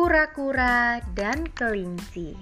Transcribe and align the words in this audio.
Kura-kura 0.00 0.96
dan 1.12 1.44
kelinci. 1.52 2.32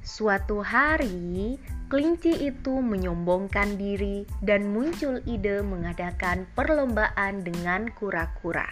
Suatu 0.00 0.64
hari, 0.64 1.60
kelinci 1.92 2.32
itu 2.48 2.80
menyombongkan 2.80 3.76
diri 3.76 4.24
dan 4.40 4.72
muncul 4.72 5.20
ide 5.28 5.60
mengadakan 5.60 6.48
perlombaan 6.56 7.44
dengan 7.44 7.92
kura-kura. 7.92 8.64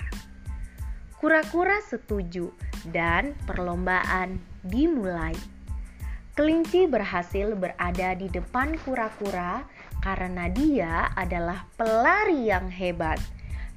Kura-kura 1.20 1.76
setuju 1.84 2.48
dan 2.88 3.36
perlombaan 3.44 4.40
dimulai. 4.64 5.36
Kelinci 6.40 6.88
berhasil 6.88 7.52
berada 7.52 8.16
di 8.16 8.32
depan 8.32 8.80
kura-kura 8.88 9.68
karena 10.00 10.48
dia 10.48 11.12
adalah 11.20 11.68
pelari 11.76 12.48
yang 12.48 12.72
hebat. 12.72 13.20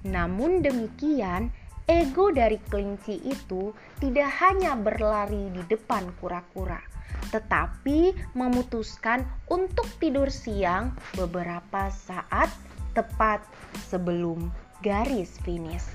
Namun 0.07 0.63
demikian, 0.63 1.51
ego 1.89 2.31
dari 2.31 2.59
kelinci 2.69 3.19
itu 3.23 3.75
tidak 3.99 4.29
hanya 4.39 4.75
berlari 4.75 5.51
di 5.51 5.61
depan 5.67 6.07
kura-kura 6.19 6.93
tetapi 7.33 8.13
memutuskan 8.37 9.25
untuk 9.49 9.89
tidur 9.97 10.29
siang 10.29 10.93
beberapa 11.17 11.89
saat 11.89 12.49
tepat 12.93 13.41
sebelum 13.89 14.53
garis 14.85 15.33
finish. 15.41 15.85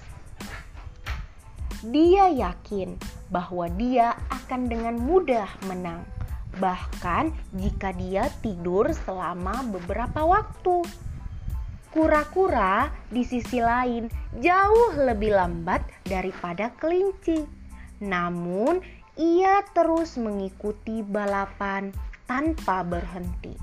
Dia 1.87 2.27
yakin 2.35 2.99
bahwa 3.31 3.71
dia 3.79 4.19
akan 4.35 4.67
dengan 4.67 4.99
mudah 4.99 5.47
menang, 5.71 6.03
bahkan 6.59 7.31
jika 7.55 7.95
dia 7.95 8.27
tidur 8.43 8.91
selama 9.07 9.63
beberapa 9.71 10.27
waktu. 10.27 10.83
Kura-kura 11.99 12.95
di 13.11 13.27
sisi 13.27 13.59
lain 13.59 14.07
jauh 14.39 14.95
lebih 15.03 15.35
lambat 15.35 15.83
daripada 16.07 16.71
kelinci. 16.79 17.43
Namun, 17.99 18.79
ia 19.19 19.67
terus 19.75 20.15
mengikuti 20.15 21.03
balapan 21.03 21.91
tanpa 22.31 22.87
berhenti. 22.87 23.59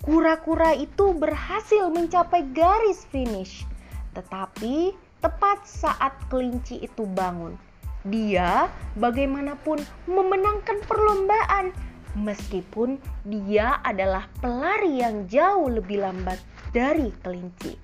Kura-kura 0.00 0.72
itu 0.72 1.12
berhasil 1.12 1.92
mencapai 1.92 2.48
garis 2.56 3.04
finish, 3.12 3.68
tetapi 4.16 4.96
tepat 5.20 5.68
saat 5.68 6.16
kelinci 6.32 6.80
itu 6.80 7.04
bangun, 7.04 7.60
dia 8.08 8.72
bagaimanapun 8.96 9.84
memenangkan 10.08 10.80
perlombaan 10.88 11.76
meskipun 12.18 12.98
dia 13.26 13.78
adalah 13.82 14.30
pelari 14.38 15.02
yang 15.02 15.26
jauh 15.26 15.70
lebih 15.70 16.02
lambat 16.02 16.38
dari 16.70 17.10
kelinci. 17.22 17.78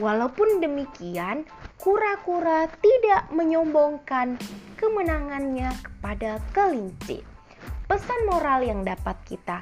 Walaupun 0.00 0.64
demikian, 0.64 1.44
kura-kura 1.76 2.64
tidak 2.80 3.28
menyombongkan 3.28 4.40
kemenangannya 4.80 5.68
kepada 5.84 6.40
kelinci. 6.56 7.20
Pesan 7.84 8.24
moral 8.24 8.64
yang 8.64 8.88
dapat 8.88 9.20
kita 9.28 9.60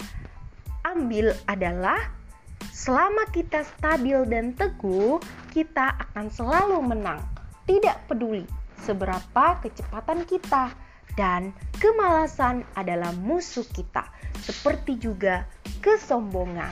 ambil 0.86 1.34
adalah 1.50 1.98
selama 2.70 3.26
kita 3.34 3.66
stabil 3.66 4.22
dan 4.30 4.54
teguh, 4.54 5.18
kita 5.50 5.98
akan 5.98 6.30
selalu 6.30 6.78
menang. 6.78 7.18
Tidak 7.66 8.06
peduli 8.06 8.46
seberapa 8.86 9.58
kecepatan 9.60 10.24
kita 10.30 10.70
dan 11.18 11.54
kemalasan 11.80 12.62
adalah 12.78 13.10
musuh 13.16 13.66
kita, 13.70 14.06
seperti 14.38 14.98
juga 15.00 15.46
kesombongan. 15.80 16.70